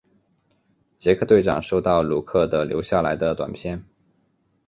[0.97, 3.85] 杰克队长收到鲁克的留下来的短片。